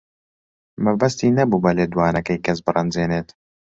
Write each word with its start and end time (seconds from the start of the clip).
مەبەستی 0.83 1.35
نەبوو 1.37 1.63
بە 1.63 1.71
لێدوانەکەی 1.77 2.43
کەس 2.45 2.59
بڕەنجێنێت. 2.65 3.29